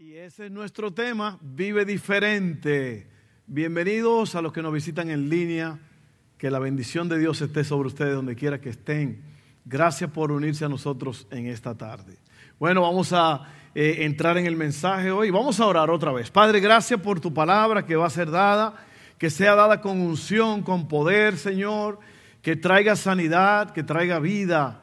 [0.00, 3.08] Y ese es nuestro tema, vive diferente.
[3.48, 5.76] Bienvenidos a los que nos visitan en línea.
[6.36, 9.20] Que la bendición de Dios esté sobre ustedes donde quiera que estén.
[9.64, 12.16] Gracias por unirse a nosotros en esta tarde.
[12.60, 15.30] Bueno, vamos a eh, entrar en el mensaje hoy.
[15.30, 16.30] Vamos a orar otra vez.
[16.30, 18.74] Padre, gracias por tu palabra que va a ser dada,
[19.18, 21.98] que sea dada con unción, con poder, Señor,
[22.40, 24.80] que traiga sanidad, que traiga vida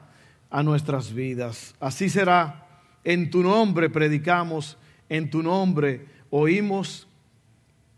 [0.50, 1.74] a nuestras vidas.
[1.80, 2.66] Así será.
[3.02, 4.76] En tu nombre predicamos
[5.08, 7.08] en tu nombre oímos,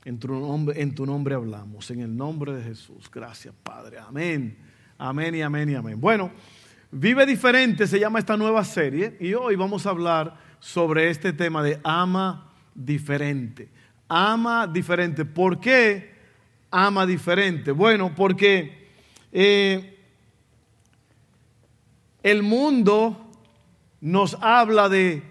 [0.04, 3.10] en tu nombre, en tu nombre hablamos, en el nombre de Jesús.
[3.12, 3.98] Gracias, Padre.
[3.98, 4.56] Amén.
[4.96, 6.00] Amén y amén y amén.
[6.00, 6.32] Bueno,
[6.90, 11.62] Vive diferente se llama esta nueva serie y hoy vamos a hablar sobre este tema
[11.62, 13.68] de ama diferente.
[14.08, 15.26] Ama diferente.
[15.26, 16.14] ¿Por qué
[16.70, 17.72] ama diferente?
[17.72, 18.88] Bueno, porque
[19.32, 19.98] eh,
[22.22, 23.32] el mundo
[24.00, 25.22] nos habla de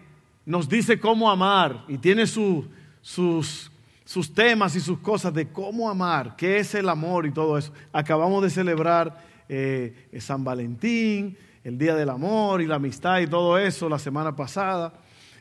[0.47, 2.65] nos dice cómo amar y tiene sus,
[3.01, 7.73] sus temas y sus cosas de cómo amar, qué es el amor y todo eso.
[7.91, 13.57] Acabamos de celebrar eh, San Valentín, el Día del Amor y la amistad y todo
[13.57, 14.93] eso la semana pasada.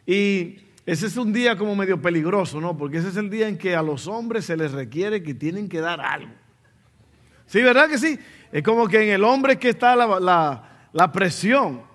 [0.05, 2.77] Y ese es un día como medio peligroso, ¿no?
[2.77, 5.69] Porque ese es el día en que a los hombres se les requiere que tienen
[5.69, 6.35] que dar algo.
[7.47, 8.19] Sí, ¿verdad que sí?
[8.51, 11.95] Es como que en el hombre que está la, la presión.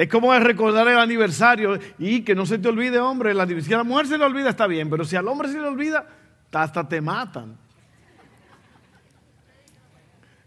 [0.00, 3.76] Es como recordar el aniversario y que no se te olvide, hombre, el si a
[3.76, 6.06] la mujer se le olvida está bien, pero si al hombre se le olvida,
[6.50, 7.58] hasta te matan.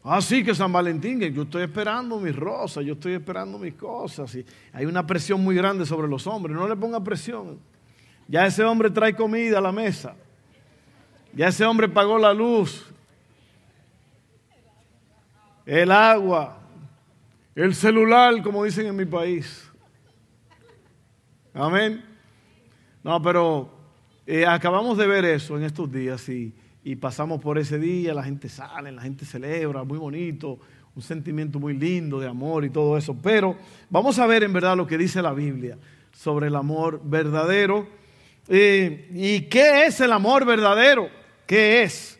[0.03, 3.75] Ah, sí, que San Valentín, que yo estoy esperando mis rosas, yo estoy esperando mis
[3.75, 4.33] cosas.
[4.33, 7.59] Y hay una presión muy grande sobre los hombres, no le ponga presión.
[8.27, 10.15] Ya ese hombre trae comida a la mesa.
[11.31, 12.91] Ya ese hombre pagó la luz,
[15.63, 16.62] el agua,
[17.55, 19.69] el celular, como dicen en mi país.
[21.53, 22.03] Amén.
[23.03, 23.69] No, pero
[24.25, 26.53] eh, acabamos de ver eso en estos días y,
[26.99, 30.59] pasamos por ese día, la gente sale, la gente celebra, muy bonito,
[30.95, 33.15] un sentimiento muy lindo de amor y todo eso.
[33.21, 33.55] Pero
[33.89, 35.77] vamos a ver en verdad lo que dice la Biblia
[36.11, 37.87] sobre el amor verdadero.
[38.47, 41.09] Eh, ¿Y qué es el amor verdadero?
[41.45, 42.19] ¿Qué es?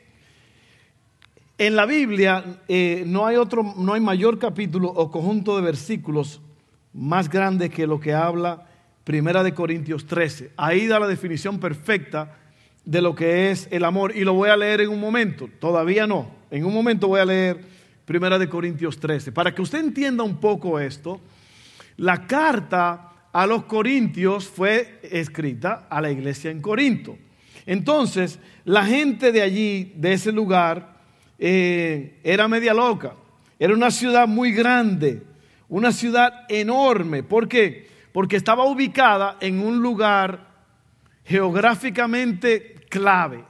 [1.65, 6.41] En la Biblia eh, no, hay otro, no hay mayor capítulo o conjunto de versículos
[6.91, 8.67] más grande que lo que habla
[9.05, 10.51] Primera de Corintios 13.
[10.57, 12.35] Ahí da la definición perfecta
[12.83, 15.49] de lo que es el amor y lo voy a leer en un momento.
[15.61, 16.31] Todavía no.
[16.51, 17.61] En un momento voy a leer
[18.03, 19.31] Primera de Corintios 13.
[19.31, 21.21] Para que usted entienda un poco esto,
[21.95, 27.17] la carta a los corintios fue escrita a la iglesia en Corinto.
[27.65, 30.92] Entonces, la gente de allí, de ese lugar,
[31.45, 33.15] eh, era media loca.
[33.59, 35.23] Era una ciudad muy grande,
[35.67, 37.21] una ciudad enorme.
[37.21, 37.89] ¿Por qué?
[38.13, 40.47] Porque estaba ubicada en un lugar
[41.25, 43.43] geográficamente clave.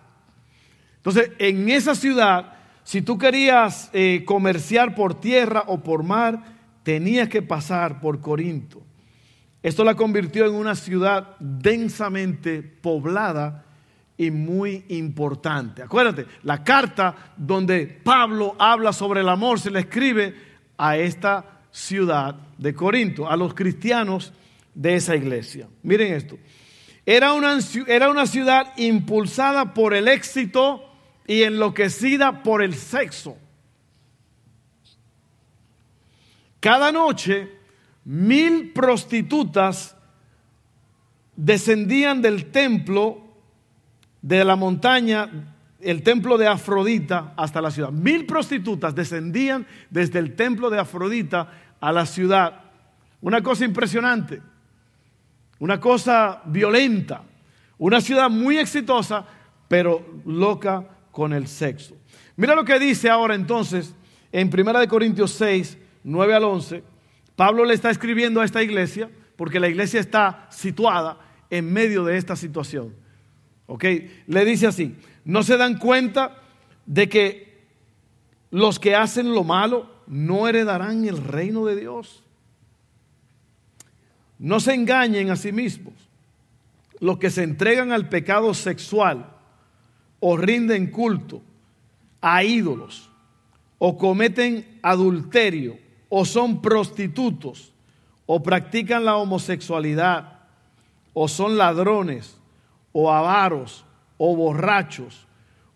[0.95, 2.53] Entonces, en esa ciudad,
[2.83, 6.41] si tú querías eh, comerciar por tierra o por mar,
[6.81, 8.81] tenías que pasar por Corinto.
[9.61, 13.65] Esto la convirtió en una ciudad densamente poblada
[14.18, 15.81] y muy importante.
[15.81, 20.35] Acuérdate, la carta donde Pablo habla sobre el amor se le escribe
[20.78, 24.34] a esta ciudad de Corinto, a los cristianos
[24.75, 25.68] de esa iglesia.
[25.81, 26.38] Miren esto.
[27.06, 27.57] Era una,
[27.88, 30.84] era una ciudad impulsada por el éxito
[31.28, 33.38] y enloquecida por el sexo.
[36.59, 37.50] Cada noche,
[38.06, 39.97] mil prostitutas
[41.35, 43.22] descendían del templo
[44.23, 45.29] de la montaña,
[45.79, 47.91] el templo de Afrodita, hasta la ciudad.
[47.91, 52.62] Mil prostitutas descendían desde el templo de Afrodita a la ciudad.
[53.22, 54.41] Una cosa impresionante,
[55.59, 57.22] una cosa violenta,
[57.78, 59.25] una ciudad muy exitosa,
[59.67, 61.95] pero loca con el sexo.
[62.38, 63.94] Mira lo que dice ahora entonces
[64.31, 66.83] en 1 Corintios 6, 9 al 11.
[67.35, 71.17] Pablo le está escribiendo a esta iglesia porque la iglesia está situada
[71.50, 73.02] en medio de esta situación.
[73.68, 73.86] ¿Ok?
[74.27, 74.95] Le dice así,
[75.25, 76.42] ¿no se dan cuenta
[76.86, 77.63] de que
[78.51, 82.24] los que hacen lo malo no heredarán el reino de Dios?
[84.39, 85.94] No se engañen a sí mismos.
[87.00, 89.33] Los que se entregan al pecado sexual
[90.19, 91.42] o rinden culto
[92.21, 93.09] a ídolos
[93.77, 95.77] o cometen adulterio
[96.07, 97.74] o son prostitutos
[98.25, 100.39] o practican la homosexualidad
[101.13, 102.38] o son ladrones
[102.94, 103.86] o avaros
[104.18, 105.28] o borrachos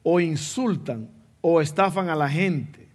[0.03, 1.09] o insultan
[1.41, 2.87] o estafan a la gente,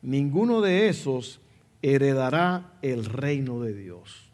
[0.00, 1.40] ninguno de esos
[1.82, 4.30] heredará el reino de Dios.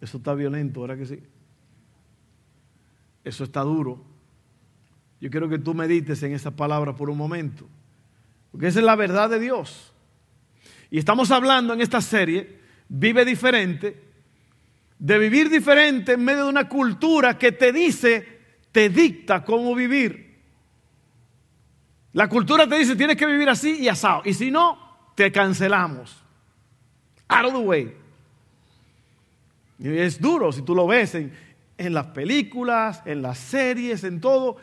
[0.00, 1.22] Eso está violento, ¿verdad que sí?
[3.22, 4.04] Eso está duro.
[5.20, 7.66] Yo quiero que tú medites en esa palabra por un momento.
[8.50, 9.92] Porque esa es la verdad de Dios.
[10.90, 14.00] Y estamos hablando en esta serie, Vive diferente,
[15.04, 18.26] de vivir diferente en medio de una cultura que te dice,
[18.72, 20.40] te dicta cómo vivir.
[22.14, 24.22] La cultura te dice, tienes que vivir así y asado.
[24.24, 24.78] Y si no,
[25.14, 26.24] te cancelamos.
[27.28, 27.94] Out of the way.
[29.78, 31.34] Es duro si tú lo ves en,
[31.76, 34.56] en las películas, en las series, en todo.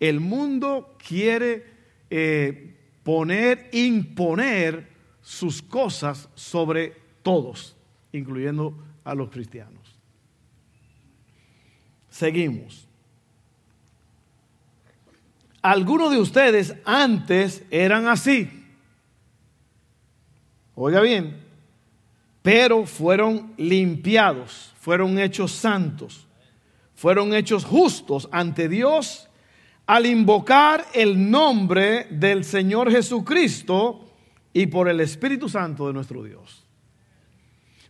[0.00, 1.66] El mundo quiere
[2.08, 4.88] eh, poner, imponer
[5.20, 7.76] sus cosas sobre todos,
[8.12, 8.74] incluyendo
[9.04, 9.81] a los cristianos.
[12.12, 12.86] Seguimos.
[15.62, 18.50] Algunos de ustedes antes eran así.
[20.74, 21.40] Oiga bien,
[22.42, 26.26] pero fueron limpiados, fueron hechos santos,
[26.94, 29.30] fueron hechos justos ante Dios
[29.86, 34.06] al invocar el nombre del Señor Jesucristo
[34.52, 36.62] y por el Espíritu Santo de nuestro Dios.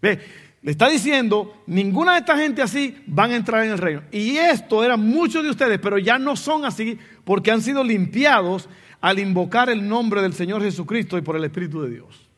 [0.00, 0.20] Ve,
[0.62, 4.02] le está diciendo, ninguna de esta gente así van a entrar en el reino.
[4.12, 8.68] Y esto eran muchos de ustedes, pero ya no son así porque han sido limpiados
[9.00, 12.28] al invocar el nombre del Señor Jesucristo y por el Espíritu de Dios.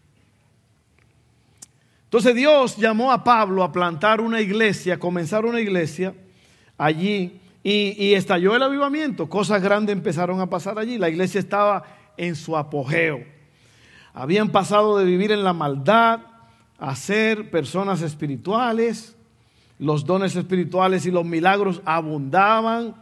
[2.05, 6.15] Entonces Dios llamó a Pablo a plantar una iglesia, a comenzar una iglesia
[6.79, 9.29] allí y, estalló el avivamiento.
[9.29, 10.97] Cosas grandes empezaron a pasar allí.
[10.97, 11.83] La iglesia estaba
[12.17, 13.25] en su apogeo.
[14.15, 16.21] Habían pasado de vivir en la maldad
[16.79, 19.17] a ser personas espirituales.
[19.79, 22.95] Los dones espirituales y los milagros abundaban.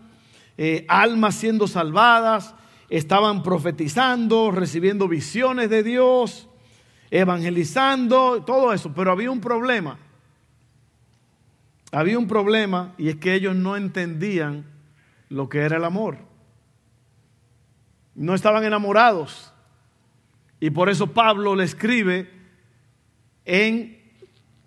[0.58, 2.54] Eh, almas siendo salvadas.
[2.88, 6.48] Estaban profetizando, recibiendo visiones de Dios,
[7.10, 8.92] evangelizando, todo eso.
[8.94, 9.98] Pero había un problema
[11.92, 14.64] había un problema y es que ellos no entendían
[15.28, 16.16] lo que era el amor.
[18.14, 19.52] No estaban enamorados.
[20.58, 22.30] Y por eso Pablo le escribe
[23.44, 24.00] en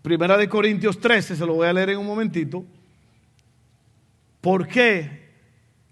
[0.01, 2.63] Primera de Corintios 13, se lo voy a leer en un momentito.
[4.39, 5.25] ¿Por qué?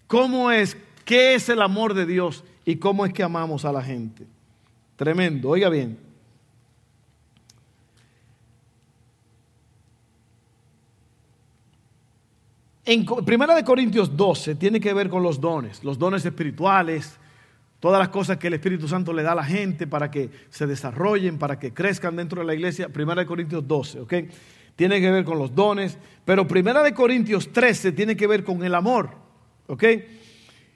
[0.06, 0.78] ¿Cómo es?
[1.04, 2.44] ¿Qué es el amor de Dios?
[2.66, 4.28] ¿Y cómo es que amamos a la gente?
[4.96, 5.98] Tremendo, oiga bien.
[12.86, 17.18] En Primera de Corintios 12 tiene que ver con los dones, los dones espirituales,
[17.84, 20.66] todas las cosas que el Espíritu Santo le da a la gente para que se
[20.66, 22.88] desarrollen, para que crezcan dentro de la iglesia.
[22.88, 24.14] Primera de Corintios 12, ¿ok?
[24.78, 28.64] Tiene que ver con los dones, pero Primera de Corintios 13 tiene que ver con
[28.64, 29.10] el amor,
[29.68, 29.84] ¿ok?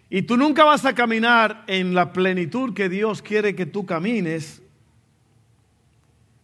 [0.10, 4.62] Y tú nunca vas a caminar en la plenitud que Dios quiere que tú camines.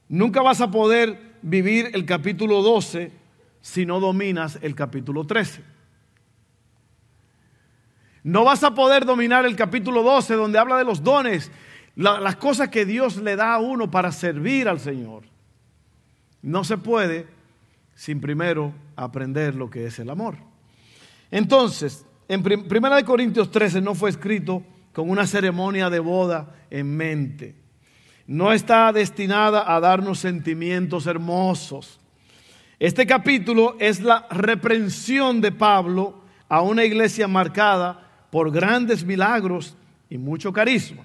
[0.07, 3.12] Nunca vas a poder vivir el capítulo 12
[3.60, 5.73] si no dominas el capítulo 13.
[8.24, 11.52] No vas a poder dominar el capítulo 12 donde habla de los dones,
[11.96, 15.24] las cosas que Dios le da a uno para servir al Señor.
[16.42, 17.28] No se puede
[17.96, 20.38] sin primero aprender lo que es el amor.
[21.31, 27.56] Entonces, en 1 Corintios 13 no fue escrito con una ceremonia de boda en mente.
[28.25, 32.00] No está destinada a darnos sentimientos hermosos.
[32.80, 38.03] Este capítulo es la reprensión de Pablo a una iglesia marcada
[38.34, 39.78] por grandes milagros
[40.10, 41.04] y mucho carisma.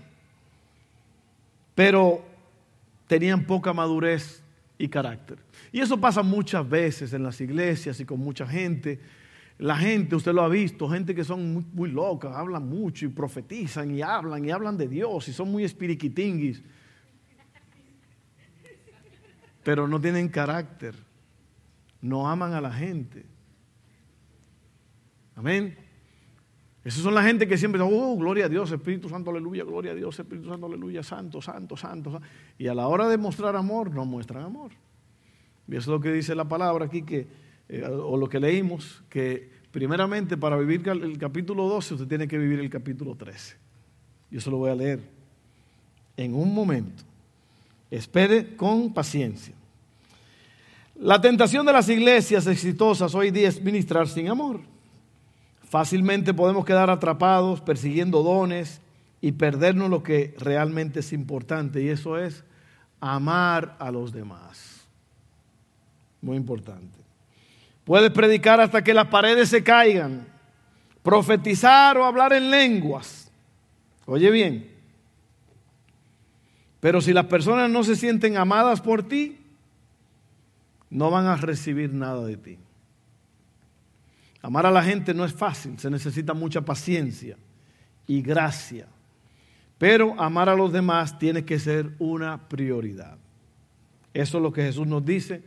[1.75, 2.25] Pero
[3.06, 4.42] tenían poca madurez
[4.78, 5.37] y carácter.
[5.70, 8.99] Y eso pasa muchas veces en las iglesias y con mucha gente.
[9.58, 13.08] La gente, usted lo ha visto, gente que son muy, muy locas, hablan mucho y
[13.08, 16.62] profetizan y hablan y hablan de Dios y son muy espiriquitinguis,
[19.62, 20.94] pero no tienen carácter
[22.00, 23.26] no aman a la gente.
[25.37, 25.76] Amén.
[26.85, 29.92] Esas son la gente que siempre dicen, oh, gloria a Dios, Espíritu Santo, aleluya, gloria
[29.92, 32.20] a Dios, Espíritu Santo, aleluya, santo, santo, santo.
[32.56, 34.70] Y a la hora de mostrar amor, no muestran amor.
[35.66, 37.26] Y eso es lo que dice la palabra aquí, que,
[37.68, 42.38] eh, o lo que leímos, que primeramente para vivir el capítulo 12 usted tiene que
[42.38, 43.56] vivir el capítulo 13.
[44.30, 45.00] Yo se lo voy a leer
[46.16, 47.04] en un momento.
[47.90, 49.54] Espere con paciencia.
[50.97, 54.61] La tentación de las iglesias exitosas hoy día es ministrar sin amor.
[55.68, 58.80] Fácilmente podemos quedar atrapados persiguiendo dones
[59.20, 62.42] y perdernos lo que realmente es importante y eso es
[63.00, 64.87] amar a los demás.
[66.22, 66.98] Muy importante.
[67.84, 70.26] Puedes predicar hasta que las paredes se caigan,
[71.02, 73.30] profetizar o hablar en lenguas.
[74.06, 74.70] Oye bien,
[76.80, 79.38] pero si las personas no se sienten amadas por ti,
[80.88, 82.58] no van a recibir nada de ti.
[84.42, 87.37] Amar a la gente no es fácil, se necesita mucha paciencia
[88.07, 88.87] y gracia.
[89.78, 93.18] Pero amar a los demás tiene que ser una prioridad.
[94.12, 95.42] Eso es lo que Jesús nos dice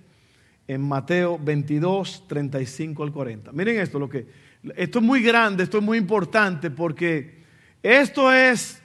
[0.68, 3.52] en Mateo 22, 35 al 40.
[3.52, 4.28] Miren esto, lo que,
[4.76, 7.42] esto es muy grande, esto es muy importante porque
[7.84, 8.82] esto es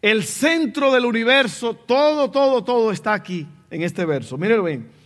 [0.00, 4.38] el centro del universo, todo, todo, todo está aquí en este verso.
[4.38, 4.99] Miren bien.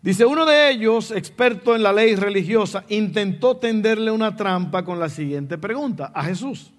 [0.00, 5.08] Dice, uno de ellos, experto en la ley religiosa, intentó tenderle una trampa con la
[5.08, 6.70] siguiente pregunta a Jesús.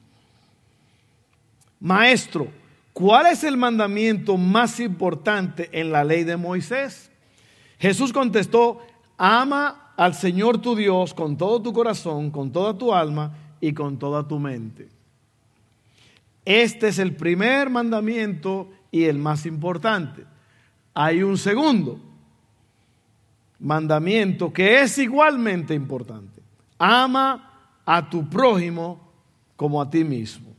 [1.82, 2.48] Maestro,
[2.94, 7.12] ¿cuál es el mandamiento más importante en la ley de Moisés?
[7.78, 8.80] Jesús contestó,
[9.18, 14.00] ama al Señor tu Dios con todo tu corazón, con toda tu alma y con
[14.00, 14.88] toda tu mente.
[16.46, 20.24] Este es el primer mandamiento y el más importante.
[20.94, 22.09] Hay un segundo
[23.60, 26.42] mandamiento que es igualmente importante.
[26.78, 29.12] Ama a tu prójimo
[29.56, 30.54] como a ti mismo.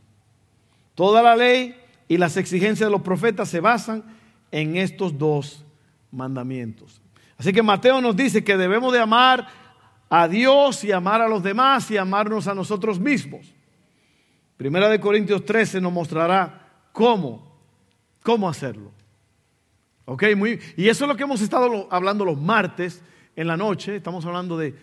[0.95, 1.75] Toda la ley
[2.07, 4.03] y las exigencias de los profetas se basan
[4.51, 5.65] en estos dos
[6.11, 7.01] mandamientos.
[7.37, 9.47] Así que Mateo nos dice que debemos de amar
[10.09, 13.51] a Dios y amar a los demás y amarnos a nosotros mismos.
[14.57, 17.57] Primera de Corintios 13 nos mostrará cómo,
[18.21, 18.91] cómo hacerlo.
[20.05, 20.23] ¿Ok?
[20.35, 23.01] Muy, y eso es lo que hemos estado hablando los martes
[23.35, 23.95] en la noche.
[23.95, 24.75] Estamos hablando de,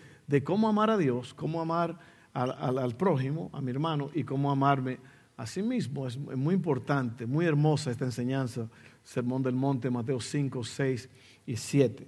[0.43, 1.99] cómo amar a Dios, cómo amar
[2.33, 4.99] al, prójimo, a mi hermano, y cómo amarme
[5.37, 6.07] a sí mismo.
[6.07, 8.67] Es, muy importante, muy hermosa esta enseñanza.
[9.03, 11.09] Sermón del Monte, Mateo 5, 6
[11.47, 12.07] y 7.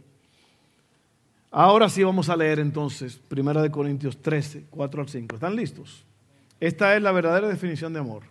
[1.53, 5.35] Ahora sí vamos a leer entonces Primera de Corintios 13, 4 al 5.
[5.35, 6.05] ¿Están listos?
[6.61, 8.23] Esta es la verdadera definición de amor.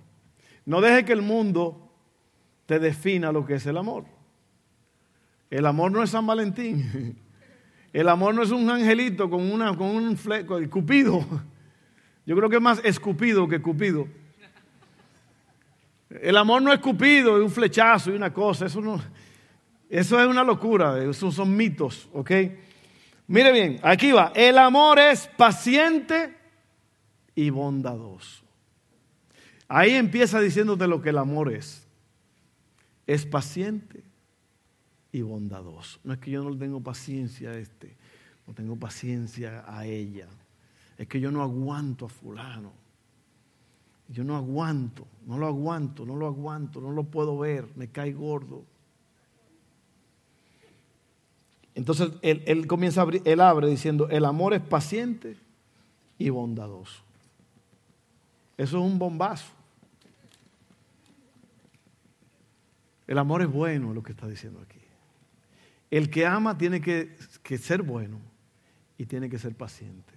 [0.64, 1.92] No deje que el mundo
[2.64, 4.04] te defina lo que es el amor.
[5.50, 7.18] El amor no es San Valentín.
[7.92, 11.26] El amor no es un angelito con, una, con un fleco, el cupido.
[12.26, 14.06] Yo creo que es más escupido que cupido.
[16.08, 18.66] El amor no es cupido, es un flechazo y una cosa.
[18.66, 19.02] Eso, no,
[19.88, 22.30] eso es una locura, esos son mitos, ¿ok?
[23.26, 24.32] Mire bien, aquí va.
[24.36, 26.36] El amor es paciente
[27.34, 28.44] y bondadoso.
[29.66, 31.86] Ahí empieza diciéndote lo que el amor es.
[33.06, 34.09] Es paciente
[35.12, 35.98] y bondadoso.
[36.04, 37.96] No es que yo no tengo paciencia a este,
[38.46, 40.28] no tengo paciencia a ella.
[40.98, 42.72] Es que yo no aguanto a fulano.
[44.08, 48.12] Yo no aguanto, no lo aguanto, no lo aguanto, no lo puedo ver, me cae
[48.12, 48.64] gordo.
[51.76, 55.36] Entonces él, él comienza a abrir, él abre diciendo, el amor es paciente
[56.18, 57.02] y bondadoso.
[58.58, 59.52] Eso es un bombazo.
[63.06, 64.79] El amor es bueno, lo que está diciendo aquí.
[65.90, 67.16] El que ama tiene que,
[67.58, 68.18] ser bueno
[68.96, 70.14] y tiene que ser paciente.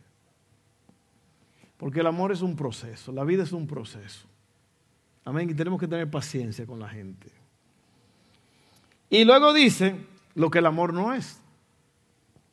[1.77, 4.27] Porque el amor es un proceso, la vida es un proceso.
[5.25, 7.31] Amén, y tenemos que tener paciencia con la gente.
[9.09, 9.95] Y luego dice
[10.35, 11.39] lo que el amor no es.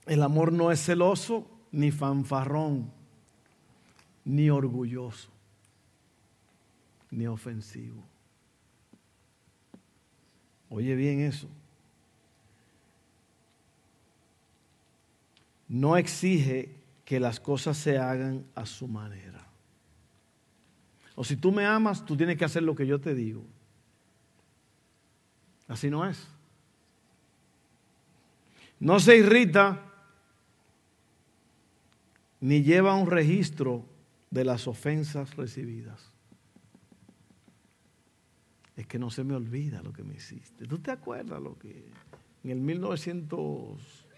[0.07, 2.91] El amor no es celoso, ni fanfarrón,
[4.25, 5.31] ni orgulloso,
[7.11, 8.03] ni ofensivo.
[10.71, 11.49] Oye bien eso.
[15.71, 16.75] No exige
[17.05, 19.47] que las cosas se hagan a su manera.
[21.15, 23.45] O si tú me amas, tú tienes que hacer lo que yo te digo.
[25.69, 26.27] Así no es.
[28.81, 29.87] No se irrita
[32.41, 33.87] ni lleva un registro
[34.29, 36.11] de las ofensas recibidas.
[38.75, 40.67] Es que no se me olvida lo que me hiciste.
[40.67, 41.93] ¿Tú te acuerdas lo que
[42.43, 44.10] en el 1900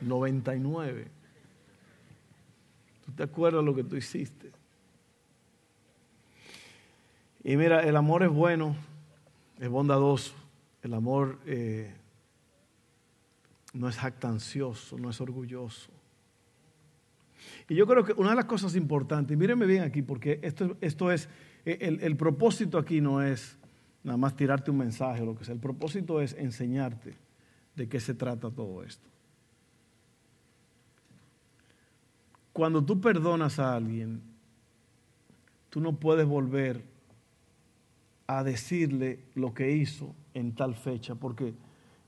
[0.00, 1.08] 99.
[3.04, 4.50] ¿Tú te acuerdas lo que tú hiciste?
[7.44, 8.76] Y mira, el amor es bueno,
[9.58, 10.34] es bondadoso.
[10.82, 11.92] El amor eh,
[13.72, 15.90] no es jactancioso, no es orgulloso.
[17.68, 21.12] Y yo creo que una de las cosas importantes, mírenme bien aquí, porque esto, esto
[21.12, 21.28] es,
[21.64, 23.58] el, el propósito aquí no es
[24.02, 27.14] nada más tirarte un mensaje o lo que sea, el propósito es enseñarte
[27.76, 29.08] de qué se trata todo esto.
[32.58, 34.20] Cuando tú perdonas a alguien,
[35.70, 36.82] tú no puedes volver
[38.26, 41.54] a decirle lo que hizo en tal fecha, porque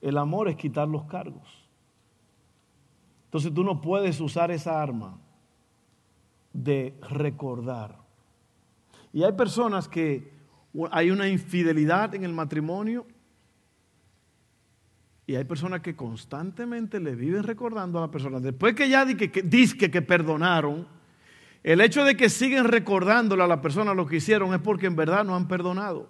[0.01, 1.69] el amor es quitar los cargos.
[3.27, 5.21] Entonces tú no puedes usar esa arma
[6.53, 8.01] de recordar.
[9.13, 10.33] Y hay personas que
[10.91, 13.07] hay una infidelidad en el matrimonio
[15.31, 18.41] y hay personas que constantemente le viven recordando a la persona.
[18.41, 20.89] Después que ya dice que, que, que perdonaron,
[21.63, 24.97] El hecho de que siguen recordándole a la persona lo que hicieron es porque en
[24.97, 26.09] verdad no han perdonado.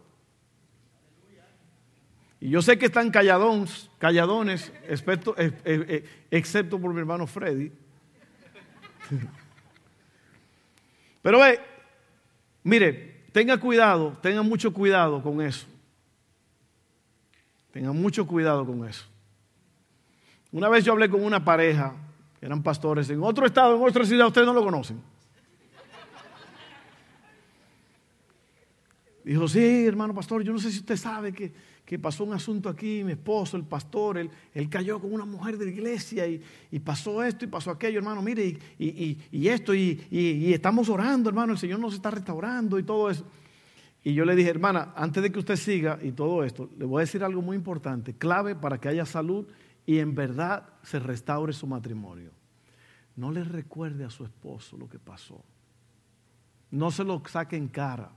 [2.40, 7.26] Y yo sé que están calladones, calladones, excepto, eh, eh, eh, excepto por mi hermano
[7.26, 7.70] Freddy.
[11.20, 11.60] Pero ve,
[12.62, 15.66] mire, tenga cuidado, tenga mucho cuidado con eso.
[17.72, 19.04] Tenga mucho cuidado con eso.
[20.52, 21.94] Una vez yo hablé con una pareja,
[22.40, 25.00] eran pastores, en otro estado, en otra ciudad, ustedes no lo conocen.
[29.22, 31.52] Dijo, sí, hermano pastor, yo no sé si usted sabe que,
[31.98, 35.66] pasó un asunto aquí, mi esposo, el pastor, él, él cayó con una mujer de
[35.66, 41.28] la iglesia y, pasó esto y pasó aquello, hermano, mire, y, esto, y, estamos orando,
[41.28, 43.24] hermano, el Señor nos está restaurando y todo eso.
[44.02, 47.00] Y yo le dije, hermana, antes de que usted siga y todo esto, le voy
[47.00, 49.46] a decir algo muy importante, clave para que haya salud
[49.84, 52.30] y en verdad se restaure su matrimonio.
[53.16, 55.44] No le recuerde a su esposo lo que pasó.
[56.70, 58.10] No se lo saque en cara.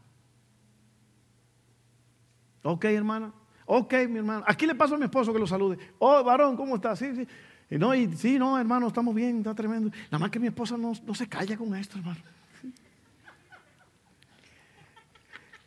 [2.61, 3.33] Ok, hermana.
[3.65, 4.43] Ok, mi hermano.
[4.47, 5.77] Aquí le paso a mi esposo que lo salude.
[5.99, 6.95] Oh, varón, ¿cómo está?
[6.95, 7.27] Sí, sí.
[7.69, 9.89] Y no, sí, no, hermano, estamos bien, está tremendo.
[10.05, 12.21] Nada más que mi esposa no, no se calla con esto, hermano.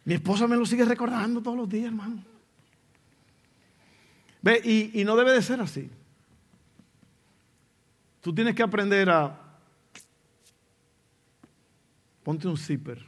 [0.07, 2.23] Mi esposa me lo sigue recordando todos los días, hermano.
[4.41, 5.91] Ve, y, no debe de ser así.
[8.21, 9.37] Tú tienes que aprender a...
[12.23, 13.05] Ponte un zipper.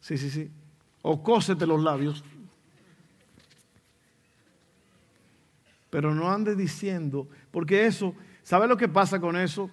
[0.00, 0.48] Sí, sí, sí.
[1.02, 2.22] O cósete los labios.
[5.90, 9.68] Pero no andes diciendo, porque eso, ¿sabe lo que pasa con eso?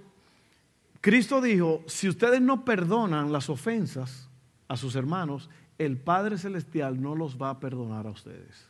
[1.00, 4.30] Cristo dijo, si ustedes no perdonan las ofensas,
[4.68, 8.70] a sus hermanos, el Padre Celestial no los va a perdonar a ustedes.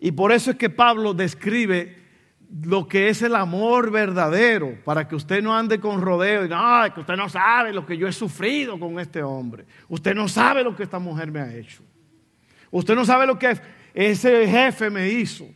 [0.00, 2.02] Y por eso es que Pablo describe
[2.62, 6.94] lo que es el amor verdadero, para que usted no ande con rodeo y no,
[6.94, 9.64] que usted no sabe lo que yo he sufrido con este hombre.
[9.88, 11.82] Usted no sabe lo que esta mujer me ha hecho.
[12.70, 13.58] Usted no sabe lo que
[13.94, 15.46] ese jefe me hizo.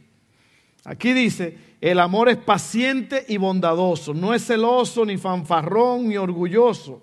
[0.85, 7.03] Aquí dice, el amor es paciente y bondadoso, no es celoso, ni fanfarrón, ni orgulloso,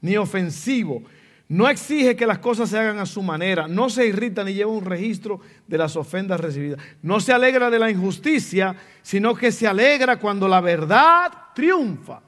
[0.00, 1.02] ni ofensivo
[1.48, 4.72] no exige que las cosas se hagan a su manera, no se irrita ni lleva
[4.72, 6.80] un registro de las ofendas recibidas.
[7.02, 12.20] No se alegra de la injusticia, sino que se alegra cuando la verdad triunfa.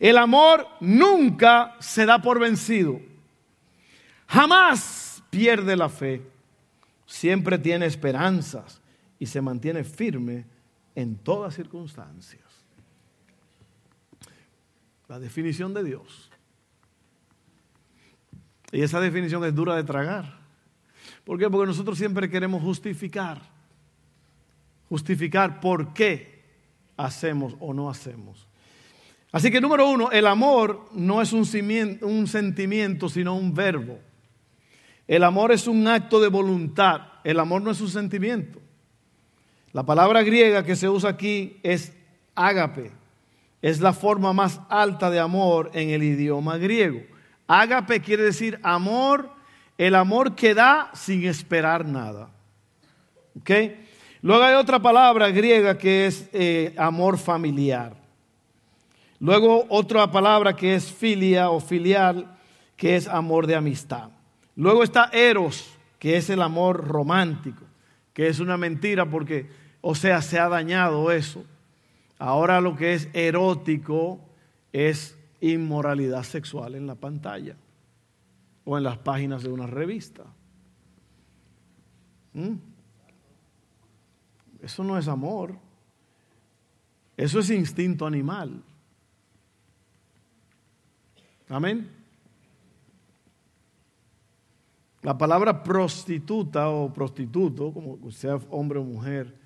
[0.00, 3.00] El amor nunca se da por vencido.
[4.26, 6.22] Jamás pierde la fe.
[7.04, 8.80] Siempre tiene esperanzas
[9.18, 10.46] y se mantiene firme
[10.94, 12.40] en todas circunstancias.
[15.06, 16.31] La definición de Dios.
[18.72, 20.40] Y esa definición es dura de tragar.
[21.24, 21.48] ¿Por qué?
[21.48, 23.42] Porque nosotros siempre queremos justificar.
[24.88, 26.42] Justificar por qué
[26.96, 28.48] hacemos o no hacemos.
[29.30, 31.46] Así que número uno, el amor no es un,
[32.02, 33.98] un sentimiento, sino un verbo.
[35.06, 37.02] El amor es un acto de voluntad.
[37.24, 38.58] El amor no es un sentimiento.
[39.72, 41.92] La palabra griega que se usa aquí es
[42.34, 42.90] ágape.
[43.60, 47.11] Es la forma más alta de amor en el idioma griego.
[47.54, 49.30] Ágape quiere decir amor,
[49.76, 52.30] el amor que da sin esperar nada.
[53.38, 53.50] ¿Ok?
[54.22, 57.94] Luego hay otra palabra griega que es eh, amor familiar.
[59.20, 62.38] Luego otra palabra que es filia o filial,
[62.74, 64.08] que es amor de amistad.
[64.56, 67.64] Luego está eros, que es el amor romántico,
[68.14, 69.50] que es una mentira porque,
[69.82, 71.44] o sea, se ha dañado eso.
[72.18, 74.20] Ahora lo que es erótico
[74.72, 77.56] es inmoralidad sexual en la pantalla
[78.64, 80.24] o en las páginas de una revista.
[82.32, 82.54] ¿Mm?
[84.62, 85.56] Eso no es amor.
[87.16, 88.62] Eso es instinto animal.
[91.48, 91.90] Amén.
[95.02, 99.41] La palabra prostituta o prostituto, como sea hombre o mujer,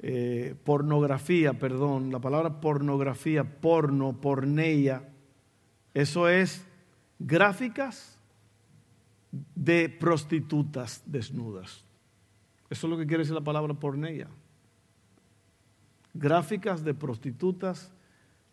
[0.00, 5.08] eh, pornografía, perdón, la palabra pornografía, porno, porneia,
[5.94, 6.66] eso es
[7.18, 8.18] gráficas
[9.54, 11.82] de prostitutas desnudas.
[12.68, 14.28] Eso es lo que quiere decir la palabra porneia.
[16.12, 17.92] Gráficas de prostitutas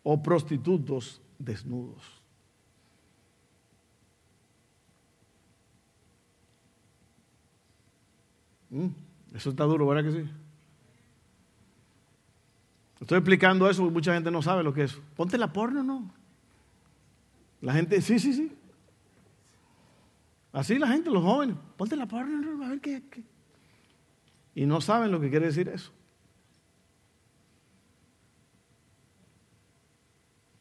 [0.02, 2.22] o prostitutos desnudos.
[8.70, 8.88] Mm,
[9.34, 10.30] eso está duro, ¿verdad que sí?
[13.00, 14.98] Estoy explicando eso porque mucha gente no sabe lo que es.
[15.16, 16.10] Ponte la porno, ¿no?
[17.60, 18.52] La gente, sí, sí, sí.
[20.52, 22.64] Así la gente, los jóvenes, ponte la porno, ¿no?
[22.64, 23.22] a ver qué, qué.
[24.54, 25.90] Y no saben lo que quiere decir eso.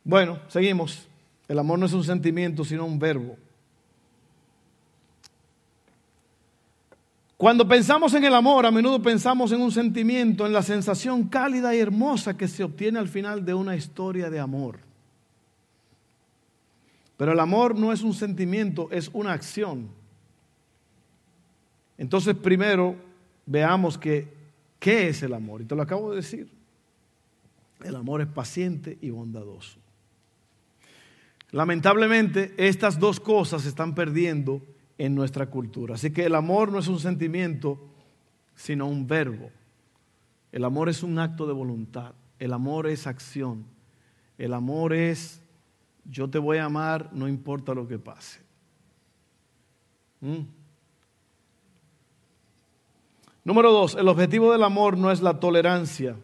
[0.03, 1.07] Bueno, seguimos.
[1.47, 3.37] El amor no es un sentimiento, sino un verbo.
[7.43, 11.75] Cuando pensamos en el amor, a menudo pensamos en un sentimiento, en la sensación cálida
[11.75, 14.79] y hermosa que se obtiene al final de una historia de amor.
[17.17, 19.89] Pero el amor no es un sentimiento, es una acción.
[21.97, 22.95] Entonces, primero,
[23.45, 24.29] veamos qué
[24.79, 25.63] es el amor.
[25.63, 26.47] Y te lo acabo de decir.
[27.83, 29.79] El amor es paciente y bondadoso.
[31.51, 34.61] Lamentablemente, estas dos cosas se están perdiendo
[35.03, 35.95] en nuestra cultura.
[35.95, 37.77] Así que el amor no es un sentimiento,
[38.55, 39.51] sino un verbo.
[40.49, 42.13] El amor es un acto de voluntad.
[42.39, 43.65] El amor es acción.
[44.37, 45.41] El amor es,
[46.05, 48.39] yo te voy a amar no importa lo que pase.
[50.21, 50.43] ¿Mm?
[53.43, 56.15] Número dos, el objetivo del amor no es la tolerancia,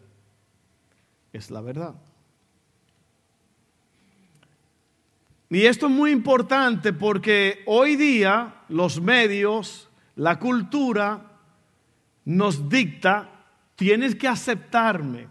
[1.33, 1.95] es la verdad.
[5.49, 11.25] Y esto es muy importante porque hoy día los medios, la cultura
[12.23, 13.29] nos dicta,
[13.75, 15.27] tienes que aceptarme,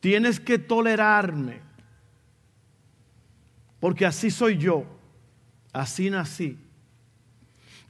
[0.00, 1.60] tienes que tolerarme,
[3.78, 4.86] porque así soy yo,
[5.72, 6.58] así nací.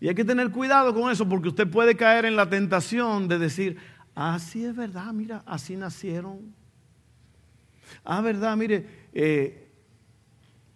[0.01, 3.38] Y hay que tener cuidado con eso porque usted puede caer en la tentación de
[3.38, 3.77] decir,
[4.16, 6.55] así es verdad, mira, así nacieron.
[8.03, 9.60] Ah, verdad, mire, eh,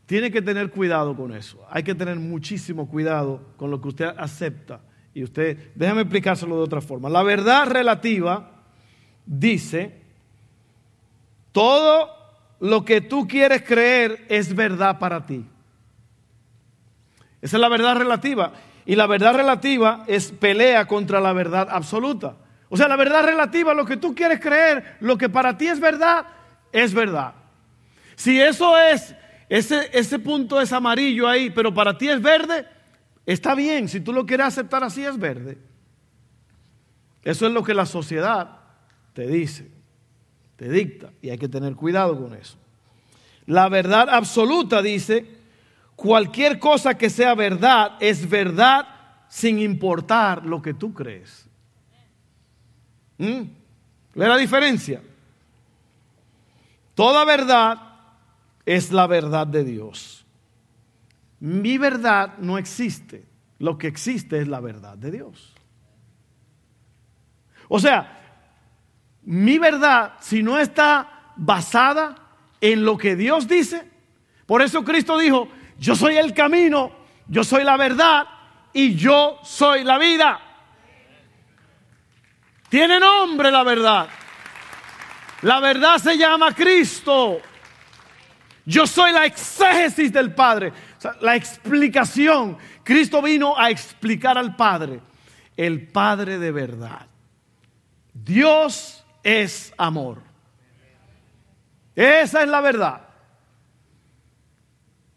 [0.07, 1.67] tiene que tener cuidado con eso.
[1.71, 4.81] Hay que tener muchísimo cuidado con lo que usted acepta.
[5.14, 7.09] Y usted, déjame explicárselo de otra forma.
[7.09, 8.62] La verdad relativa
[9.25, 10.03] dice,
[11.53, 12.11] todo
[12.61, 15.47] lo que tú quieres creer es verdad para ti.
[17.40, 18.53] Esa es la verdad relativa.
[18.87, 22.37] Y la verdad relativa es pelea contra la verdad absoluta.
[22.69, 25.81] O sea, la verdad relativa, lo que tú quieres creer, lo que para ti es
[25.81, 26.27] verdad,
[26.73, 27.35] es verdad.
[28.17, 29.14] Si eso es
[29.48, 32.66] ese, punto es amarillo ahí, pero para ti es verde,
[33.26, 33.88] está bien.
[33.88, 35.59] Si tú lo quieres aceptar así, es verde.
[37.22, 38.59] Eso es lo que la sociedad
[39.12, 39.70] te dice,
[40.57, 42.57] te dicta, y hay que tener cuidado con eso.
[43.46, 45.26] La verdad absoluta dice,
[45.96, 48.88] cualquier cosa que sea verdad es verdad
[49.28, 51.46] sin importar lo que tú crees.
[53.18, 53.42] ¿Mm?
[54.14, 55.02] ¿Ve la diferencia?
[56.94, 57.93] Toda verdad
[58.66, 60.24] es la verdad de Dios.
[61.40, 63.27] Mi verdad no existe.
[63.59, 65.55] Lo que existe es la verdad de Dios.
[67.68, 68.20] O sea,
[69.22, 72.16] mi verdad, si no está basada
[72.61, 73.88] en lo que Dios dice,
[74.46, 75.48] por eso Cristo dijo,
[75.79, 76.92] yo soy el camino,
[77.29, 78.27] yo soy la verdad
[78.72, 80.40] y yo soy la vida.
[82.68, 84.09] Tiene nombre la verdad.
[85.42, 87.40] La verdad se llama Cristo.
[88.66, 90.72] Yo soy la exégesis del Padre,
[91.20, 92.57] la explicación.
[92.83, 95.00] Cristo vino a explicar al Padre,
[95.57, 97.07] el Padre de verdad.
[98.12, 100.22] Dios es amor.
[101.94, 103.03] Esa es la verdad.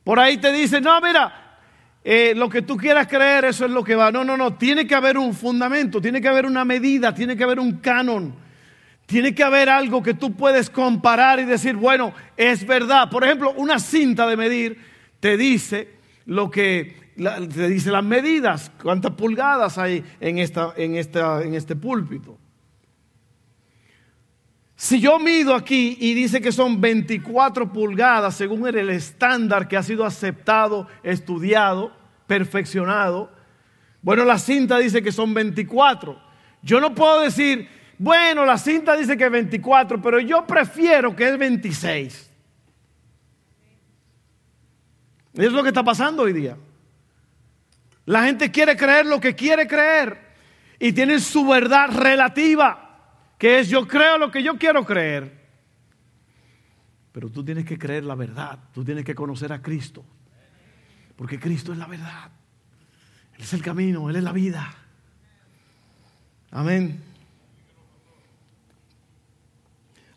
[0.04, 1.60] Por ahí te dicen, no, mira,
[2.04, 4.12] eh, lo que tú quieras creer, eso es lo que va.
[4.12, 7.44] No, no, no, tiene que haber un fundamento, tiene que haber una medida, tiene que
[7.44, 8.47] haber un canon.
[9.08, 13.10] Tiene que haber algo que tú puedes comparar y decir, bueno, es verdad.
[13.10, 14.78] Por ejemplo, una cinta de medir
[15.22, 21.42] te dice lo que te dice las medidas, cuántas pulgadas hay en, esta, en, esta,
[21.42, 22.38] en este púlpito.
[24.76, 29.84] Si yo mido aquí y dice que son 24 pulgadas según el estándar que ha
[29.84, 31.92] sido aceptado, estudiado,
[32.28, 33.32] perfeccionado,
[34.02, 36.22] bueno, la cinta dice que son 24.
[36.62, 41.30] Yo no puedo decir, bueno, la cinta dice que es 24, pero yo prefiero que
[41.30, 42.32] es 26.
[45.34, 46.58] Es lo que está pasando hoy día.
[48.06, 50.18] La gente quiere creer lo que quiere creer
[50.80, 55.38] y tienen su verdad relativa, que es yo creo lo que yo quiero creer.
[57.12, 60.06] Pero tú tienes que creer la verdad, tú tienes que conocer a Cristo,
[61.16, 62.32] porque Cristo es la verdad.
[63.36, 64.74] Él es el camino, Él es la vida.
[66.52, 67.07] Amén.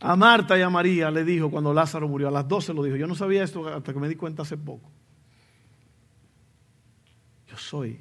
[0.00, 2.96] A Marta y a María le dijo cuando Lázaro murió, a las 12 lo dijo.
[2.96, 4.90] Yo no sabía esto hasta que me di cuenta hace poco.
[7.46, 8.00] Yo soy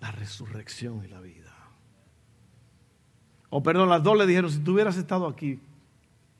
[0.00, 1.54] la resurrección y la vida.
[3.50, 5.60] O perdón, las dos le dijeron, si tú hubieras estado aquí,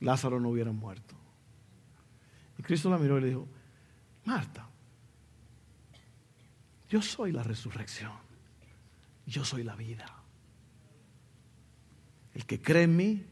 [0.00, 1.14] Lázaro no hubiera muerto.
[2.58, 3.46] Y Cristo la miró y le dijo,
[4.24, 4.66] Marta,
[6.88, 8.12] yo soy la resurrección,
[9.26, 10.06] yo soy la vida.
[12.34, 13.26] El que cree en mí,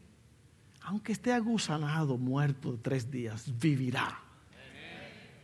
[0.83, 4.19] aunque esté agusanado, muerto de tres días, vivirá.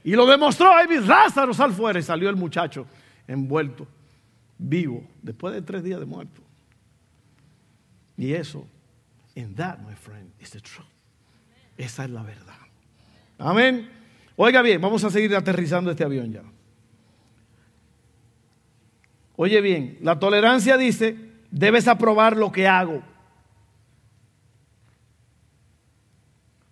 [0.03, 2.87] Y lo demostró ahí, Lázaro sal fuera y salió el muchacho
[3.27, 3.87] envuelto,
[4.57, 6.41] vivo, después de tres días de muerto.
[8.15, 8.67] Y eso,
[9.35, 10.87] and that, my friend, is the truth.
[11.77, 12.55] Esa es la verdad.
[13.37, 13.89] Amén.
[14.35, 16.43] Oiga bien, vamos a seguir aterrizando este avión ya.
[19.35, 21.15] Oye bien, la tolerancia dice,
[21.51, 23.03] debes aprobar lo que hago.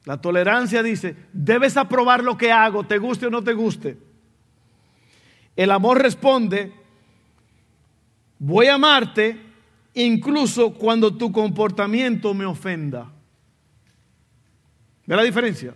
[0.05, 3.97] La tolerancia dice, debes aprobar lo que hago, te guste o no te guste.
[5.55, 6.71] El amor responde,
[8.37, 9.39] voy a amarte
[9.95, 13.11] incluso cuando tu comportamiento me ofenda.
[15.07, 15.73] ¿Ve la diferencia?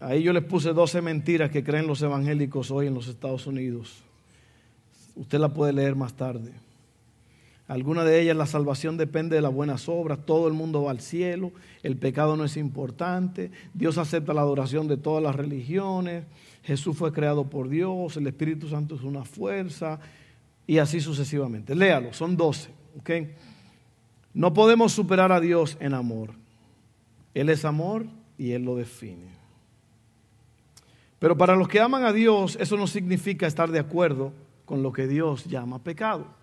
[0.00, 4.02] Ahí yo les puse 12 mentiras que creen los evangélicos hoy en los Estados Unidos.
[5.16, 6.52] Usted la puede leer más tarde.
[7.68, 11.00] Alguna de ellas, la salvación depende de las buenas obras, todo el mundo va al
[11.00, 11.52] cielo,
[11.82, 16.24] el pecado no es importante, Dios acepta la adoración de todas las religiones,
[16.64, 20.00] Jesús fue creado por Dios, el Espíritu Santo es una fuerza,
[20.66, 21.74] y así sucesivamente.
[21.74, 22.70] Léalo, son 12.
[24.34, 26.30] No podemos superar a Dios en amor.
[27.34, 29.28] Él es amor y Él lo define.
[31.18, 34.32] Pero para los que aman a Dios, eso no significa estar de acuerdo
[34.64, 36.37] con lo que Dios llama pecado.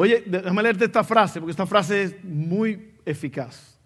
[0.00, 3.78] Oye, déjame leerte esta frase, porque esta frase es muy eficaz.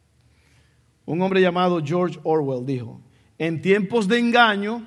[1.05, 3.01] Un hombre llamado George Orwell dijo,
[3.37, 4.87] en tiempos de engaño,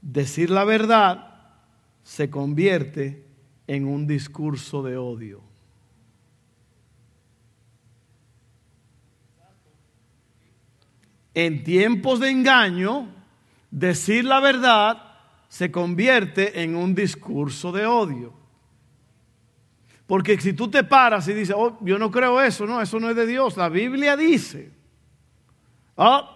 [0.00, 1.40] decir la verdad
[2.04, 3.26] se convierte
[3.66, 5.42] en un discurso de odio.
[11.34, 13.08] en tiempos de engaño,
[13.72, 15.02] decir la verdad
[15.48, 18.43] se convierte en un discurso de odio.
[20.06, 23.08] Porque si tú te paras y dices, oh, yo no creo eso, no, eso no
[23.08, 23.56] es de Dios.
[23.56, 24.70] La Biblia dice,
[25.96, 26.28] oh,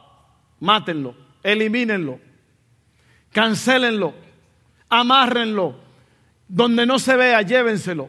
[0.61, 2.19] mátenlo, elimínenlo,
[3.31, 4.15] cancélenlo,
[4.89, 5.77] amárrenlo,
[6.49, 8.09] donde no se vea, llévenselo.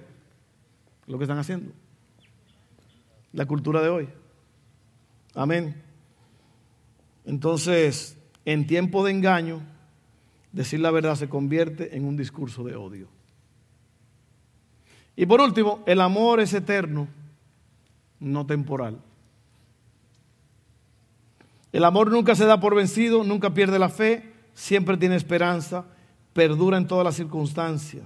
[1.08, 1.74] Lo que están haciendo.
[3.34, 4.10] La cultura de hoy.
[5.36, 5.84] Amén.
[7.26, 9.62] Entonces, en tiempo de engaño,
[10.52, 13.10] decir la verdad se convierte en un discurso de odio.
[15.20, 17.10] Y por último, el amor es eterno,
[18.22, 19.02] no temporal.
[21.74, 25.84] El amor nunca se da por vencido, nunca pierde la fe, siempre tiene esperanza,
[26.32, 28.06] perdura en todas las circunstancias.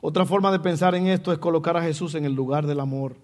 [0.00, 3.16] Otra forma de pensar en esto es colocar a Jesús en el lugar del amor.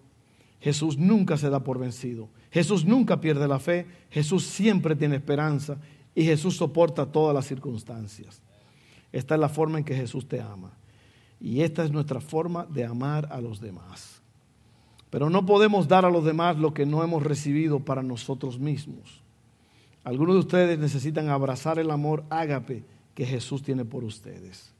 [0.59, 2.29] Jesús nunca se da por vencido.
[2.51, 3.87] Jesús nunca pierde la fe.
[4.11, 5.77] Jesús siempre tiene esperanza.
[6.17, 8.43] Y Jesús soporta todas las circunstancias.
[9.13, 10.73] Esta es la forma en que Jesús te ama.
[11.40, 14.22] Y esta es nuestra forma de amar a los demás.
[15.11, 19.22] Pero no podemos dar a los demás lo que no hemos recibido para nosotros mismos.
[20.05, 24.72] Algunos de ustedes necesitan abrazar el amor ágape que Jesús tiene por ustedes.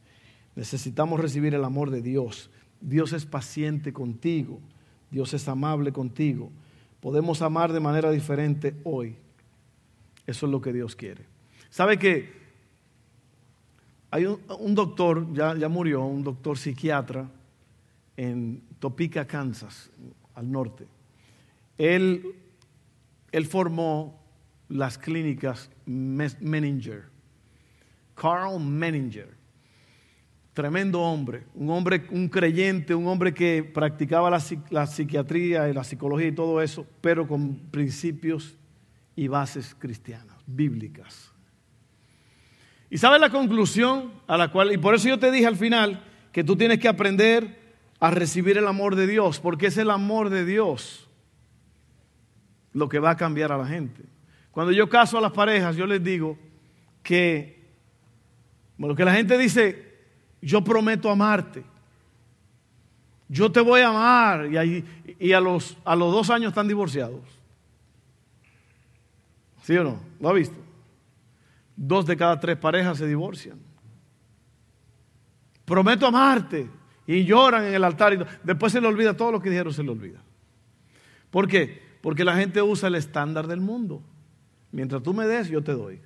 [0.55, 2.51] Necesitamos recibir el amor de Dios.
[2.81, 4.61] Dios es paciente contigo.
[5.11, 6.51] Dios es amable contigo.
[7.01, 9.17] Podemos amar de manera diferente hoy.
[10.27, 11.25] Eso es lo que Dios quiere.
[11.71, 12.46] ¿Sabe que
[14.17, 17.29] hay un, doctor, ya, ya, murió, un doctor psiquiatra
[18.17, 19.91] en Topeka, Kansas,
[20.35, 20.87] al norte?
[21.77, 22.35] Él,
[23.31, 24.19] él formó
[24.71, 27.05] las clínicas Menninger.
[28.15, 29.37] Carl Menninger.
[30.55, 35.85] Tremendo hombre, un hombre, un creyente, un hombre que practicaba la, la, psiquiatría y la
[35.85, 38.57] psicología y todo eso, pero con principios
[39.15, 41.36] y bases cristianas, bíblicas.
[42.97, 46.03] ¿Y sabes la conclusión a la cual, y por eso yo te dije al final,
[46.33, 50.31] que tú tienes que aprender a recibir el amor de Dios, porque es el amor
[50.31, 51.07] de Dios
[52.73, 54.03] lo que va a cambiar a la gente.
[54.51, 56.39] Cuando yo caso a las parejas, yo les digo
[57.03, 57.69] que,
[58.79, 59.99] bueno, que la gente dice,
[60.41, 61.65] yo prometo amarte.
[63.29, 64.47] Yo te voy a amar.
[64.47, 64.87] Y,
[65.19, 67.21] y a, los, a los dos años están divorciados.
[69.65, 70.01] ¿Sí o no?
[70.19, 70.66] ¿Lo ha visto?
[71.77, 73.59] Dos de cada tres parejas se divorcian.
[75.65, 76.69] Prometo amarte.
[77.07, 78.15] Y lloran en el altar.
[78.15, 80.23] Y después se le olvida todo lo que dijeron, se le olvida.
[81.31, 81.83] ¿Por qué?
[82.01, 84.03] Porque la gente usa el estándar del mundo.
[84.73, 86.01] Mientras tú me des, yo te doy.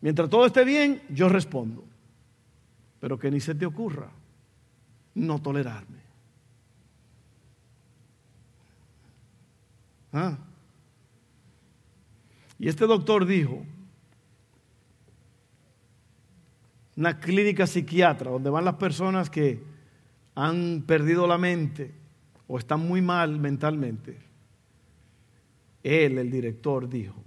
[0.00, 1.90] Mientras todo esté bien, yo respondo
[3.00, 4.10] pero que ni se te ocurra
[5.14, 5.98] no tolerarme.
[10.12, 10.36] ¿Ah?
[12.58, 13.64] Y este doctor dijo,
[17.00, 19.64] una clínica psiquiatra donde van las personas que
[20.34, 21.94] han perdido la mente
[22.46, 24.20] o están muy mal mentalmente,
[25.82, 27.24] él, el director, dijo,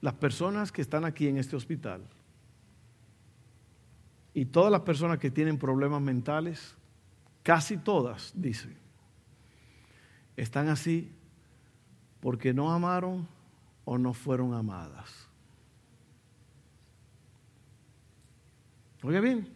[0.00, 2.02] las personas que están aquí en este hospital
[4.34, 6.74] y todas las personas que tienen problemas mentales,
[7.44, 8.76] casi todas, dice,
[10.36, 11.12] están así
[12.18, 13.28] porque no amaron
[13.84, 15.27] o no fueron amadas.
[19.08, 19.48] Oiga bien,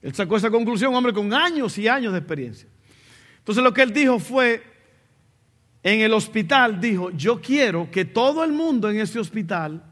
[0.00, 2.66] él sacó esa conclusión, hombre con años y años de experiencia.
[3.36, 4.62] Entonces lo que él dijo fue,
[5.82, 9.84] en el hospital dijo, yo quiero que todo el mundo en ese hospital,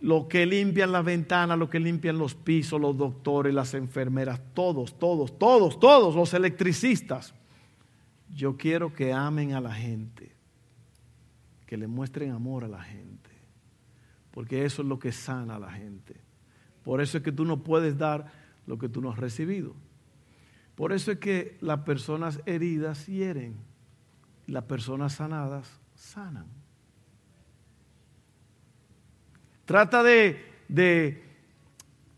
[0.00, 4.98] lo que limpian las ventanas, lo que limpian los pisos, los doctores, las enfermeras, todos,
[4.98, 7.34] todos, todos, todos, los electricistas,
[8.34, 10.34] yo quiero que amen a la gente,
[11.66, 13.28] que le muestren amor a la gente,
[14.30, 16.29] porque eso es lo que sana a la gente.
[16.84, 18.32] Por eso es que tú no puedes dar
[18.66, 19.74] lo que tú no has recibido.
[20.74, 23.70] Por eso es que las personas heridas hieren
[24.50, 26.46] las personas sanadas sanan.
[29.64, 31.22] Trata de, de,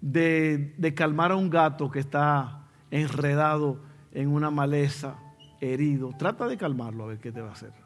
[0.00, 3.80] de, calmar a un gato que está enredado
[4.12, 5.18] en una maleza,
[5.60, 6.12] herido.
[6.18, 7.81] Trata de calmarlo a ver qué te va a hacer.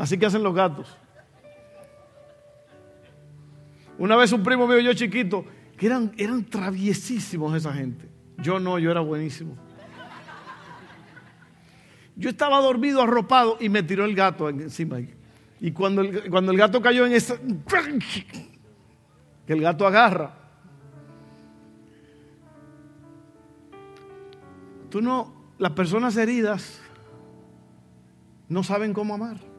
[0.00, 0.96] Así que hacen los gatos.
[3.98, 5.44] Una vez un primo mío, yo chiquito,
[5.76, 8.08] que eran, eran traviesísimos esa gente.
[8.38, 9.58] Yo no, yo era buenísimo.
[12.16, 15.00] Yo estaba dormido, arropado, y me tiró el gato encima.
[15.60, 17.36] Y cuando el, cuando el gato cayó en esa...
[19.46, 20.34] Que el gato agarra.
[24.88, 26.80] Tú no, las personas heridas
[28.48, 29.49] no saben cómo amar.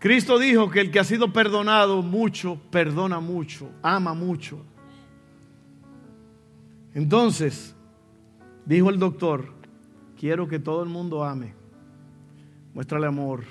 [0.00, 4.64] Cristo dijo que el que ha sido perdonado mucho, perdona mucho, ama mucho.
[6.94, 7.76] Entonces,
[8.64, 9.52] dijo el doctor,
[10.18, 11.52] quiero que todo el mundo ame.
[12.72, 13.44] Muéstrale amor,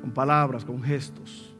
[0.00, 1.56] con palabras, con gestos.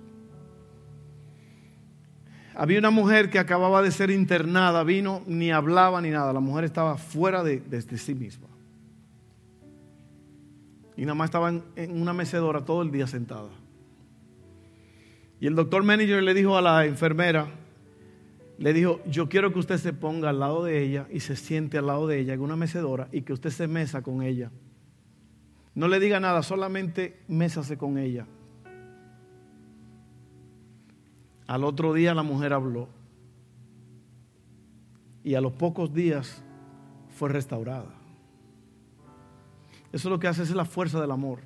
[2.54, 6.32] Había una mujer que acababa de ser internada, vino, ni hablaba ni nada.
[6.32, 8.49] La mujer estaba fuera de, de sí misma
[11.00, 13.48] y nada más estaba en, una mecedora todo el día sentada.
[15.40, 17.46] Y el doctor manager le dijo a la enfermera,
[18.58, 21.78] le dijo, yo quiero que usted se ponga al lado de ella y se siente
[21.78, 24.50] al lado de ella en una mecedora y que usted se mesa con ella.
[25.74, 28.26] No le diga nada, solamente mésase con ella.
[31.46, 32.90] Al otro día la mujer habló
[35.24, 36.42] y a los pocos días
[37.08, 37.99] fue restaurada.
[39.92, 41.40] Eso es lo que hace es la fuerza del amor.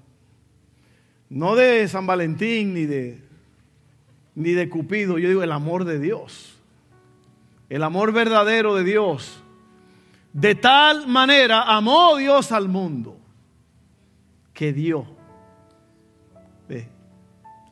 [1.29, 3.23] No de San Valentín ni de,
[4.35, 6.59] ni de Cupido, yo digo el amor de Dios.
[7.69, 9.43] El amor verdadero de Dios.
[10.33, 13.17] De tal manera amó Dios al mundo
[14.53, 15.15] que dio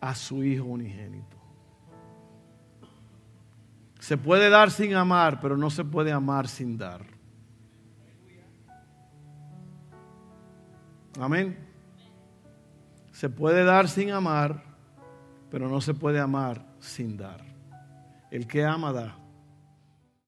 [0.02, 1.36] a su Hijo unigénito.
[4.00, 7.11] Se puede dar sin amar, pero no se puede amar sin dar.
[11.20, 11.58] Amén.
[13.12, 14.62] Se puede dar sin amar,
[15.50, 17.44] pero no se puede amar sin dar.
[18.30, 19.21] El que ama da.